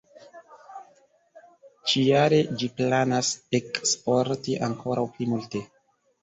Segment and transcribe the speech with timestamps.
[1.91, 5.63] Ĉi-jare ĝi planas eksporti ankoraŭ pli multe.